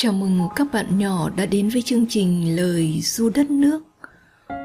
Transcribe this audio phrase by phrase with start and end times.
[0.00, 3.82] Chào mừng các bạn nhỏ đã đến với chương trình Lời Du Đất Nước.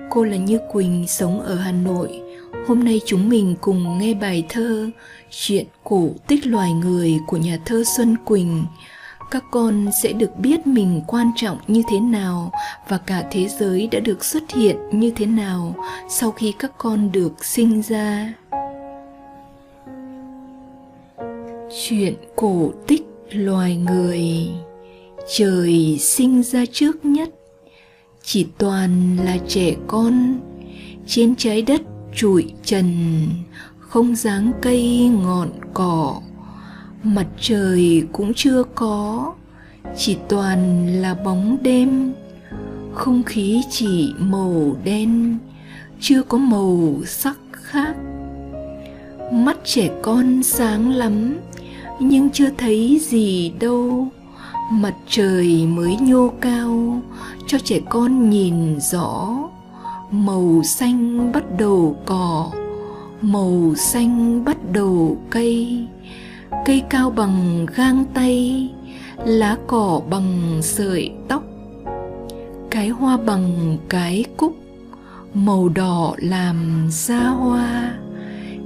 [0.10, 2.22] Cô là Như Quỳnh, sống ở Hà Nội.
[2.68, 4.90] Hôm nay chúng mình cùng nghe bài thơ
[5.30, 8.66] Chuyện cổ tích loài người của nhà thơ Xuân Quỳnh.
[9.32, 12.52] Các con sẽ được biết mình quan trọng như thế nào
[12.90, 15.76] và cả thế giới đã được xuất hiện như thế nào
[16.10, 18.34] sau khi các con được sinh ra.
[21.88, 24.50] Chuyện cổ tích loài người
[25.28, 27.30] trời sinh ra trước nhất,
[28.24, 30.40] chỉ toàn là trẻ con.
[31.08, 31.82] Trên trái đất
[32.16, 32.94] trụi trần,
[33.80, 36.22] không dáng cây ngọn cỏ.
[37.04, 39.34] Mặt trời cũng chưa có,
[39.98, 42.14] chỉ toàn là bóng đêm.
[42.94, 45.38] Không khí chỉ màu đen,
[46.00, 47.96] chưa có màu sắc khác.
[49.32, 51.38] Mắt trẻ con sáng lắm,
[52.00, 54.08] nhưng chưa thấy gì đâu
[54.82, 57.02] mặt trời mới nhô cao,
[57.48, 59.28] cho trẻ con nhìn rõ.
[60.12, 62.52] Màu xanh bắt đầu cỏ,
[63.22, 65.88] màu xanh bắt đầu cây.
[66.66, 68.70] Cây cao bằng gang tay,
[69.26, 71.44] lá cỏ bằng sợi tóc.
[72.72, 74.56] Cái hoa bằng cái cúc,
[75.34, 77.94] màu đỏ làm ra hoa.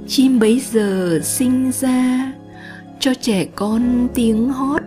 [0.08, 2.32] Chim bấy giờ sinh ra,
[3.00, 4.77] cho trẻ con tiếng hót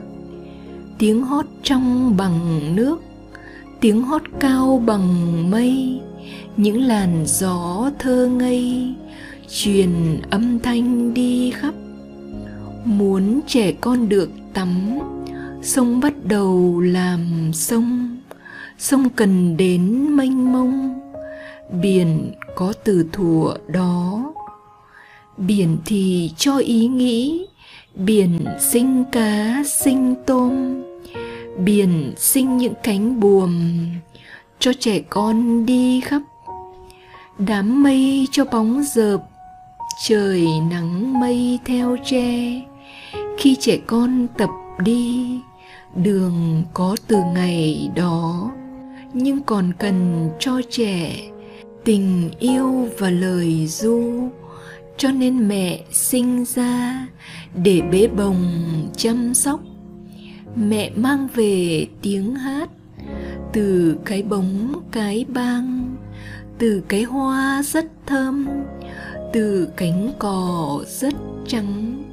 [1.01, 3.01] tiếng hót trong bằng nước,
[3.79, 5.99] tiếng hót cao bằng mây,
[6.57, 8.93] những làn gió thơ ngây
[9.49, 11.73] truyền âm thanh đi khắp.
[12.85, 14.99] Muốn trẻ con được tắm,
[15.61, 18.17] sông bắt đầu làm sông
[18.77, 20.99] sông cần đến mênh mông.
[21.81, 24.23] Biển có từ thuở đó,
[25.37, 27.45] biển thì cho ý nghĩ,
[27.95, 30.81] biển sinh cá sinh tôm
[31.57, 33.85] biển sinh những cánh buồm.
[34.59, 36.21] Cho trẻ con đi khắp
[37.37, 39.21] đám mây, cho bóng dợp,
[40.07, 42.61] trời nắng mây theo tre.
[43.37, 44.49] Khi trẻ con tập
[44.83, 45.39] đi,
[45.95, 48.51] đường có từ ngày đó,
[49.13, 51.15] nhưng còn cần cho trẻ
[51.83, 54.29] tình yêu và lời du
[54.97, 57.07] cho nên mẹ sinh ra
[57.63, 58.63] để bế bồng
[58.97, 59.59] chăm sóc
[60.55, 62.69] mẹ mang về tiếng hát.
[63.53, 65.95] Từ cái bóng, cái bang,
[66.57, 68.47] từ cái hoa rất thơm,
[69.33, 71.13] từ cánh cỏ rất
[71.47, 72.03] trắng,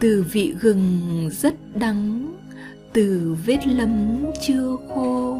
[0.00, 1.00] từ vị gừng
[1.32, 2.34] rất đắng,
[2.92, 5.38] từ vết lấm chưa khô,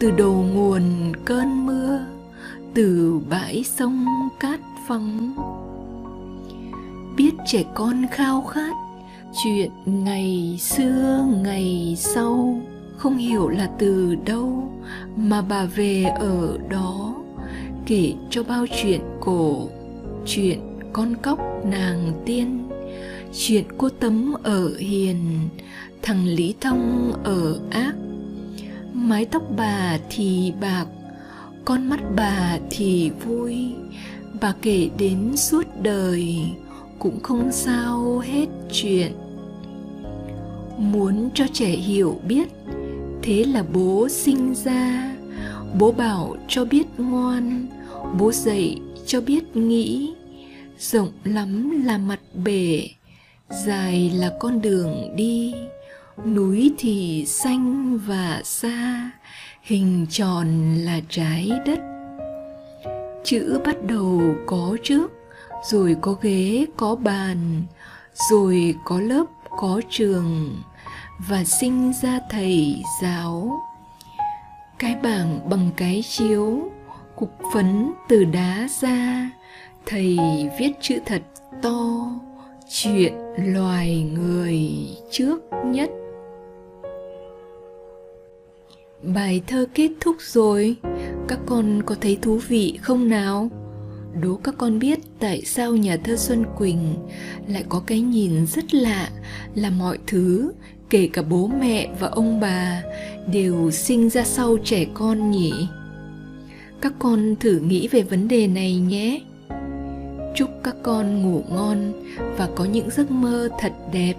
[0.00, 0.82] từ đầu nguồn
[1.24, 2.00] cơn mưa,
[2.74, 4.06] từ bãi sông
[4.40, 5.34] cát phẳng.
[7.16, 8.81] Biết trẻ con khao khát
[9.34, 12.60] chuyện ngày xưa, ngày sau,
[12.96, 14.72] không hiểu là từ đâu
[15.16, 17.14] mà bà về ở đó,
[17.86, 19.68] kể cho bao chuyện cổ,
[20.26, 20.58] chuyện
[20.92, 22.68] con cóc nàng tiên,
[23.38, 25.48] chuyện cô tấm ở hiền,
[26.02, 27.94] thằng lý thông ở ác.
[28.92, 30.86] Mái tóc bà thì bạc,
[31.64, 33.74] con mắt bà thì vui,
[34.40, 36.38] bà kể đến suốt đời
[37.02, 39.12] cũng không sao hết chuyện.
[40.78, 42.48] Muốn cho trẻ hiểu biết,
[43.22, 45.16] thế là bố sinh ra.
[45.78, 47.66] Bố bảo cho biết ngoan,
[48.18, 50.14] bố dạy cho biết nghĩ.
[50.78, 52.88] Rộng lắm là mặt bể,
[53.66, 55.54] dài là con đường đi.
[56.26, 59.10] Núi thì xanh và xa,
[59.62, 61.78] hình tròn là trái đất.
[63.24, 65.10] Chữ bắt đầu có trước
[65.62, 67.62] rồi có ghế, có bàn,
[68.30, 69.24] rồi có lớp,
[69.58, 70.56] có trường,
[71.28, 73.60] và sinh ra thầy, giáo.
[74.78, 76.70] Cái bảng bằng cái chiếu,
[77.16, 79.30] cục phấn từ đá ra.
[79.86, 80.18] Thầy
[80.58, 81.22] viết chữ thật
[81.62, 82.10] to,
[82.68, 84.60] chuyện loài người
[85.10, 85.90] trước nhất.
[89.02, 90.76] Bài thơ kết thúc rồi.
[91.28, 93.48] Các con có thấy thú vị không nào?
[94.20, 96.94] Đố các con biết tại sao nhà thơ xuân quỳnh
[97.48, 99.10] lại có cái nhìn rất lạ
[99.54, 100.52] là mọi thứ,
[100.90, 102.82] kể cả bố mẹ và ông bà,
[103.32, 105.52] đều sinh ra sau trẻ con nhỉ?
[106.80, 109.20] Các con thử nghĩ về vấn đề này nhé.
[110.34, 111.92] Chúc các con ngủ ngon
[112.36, 114.14] và có những giấc mơ thật đẹp.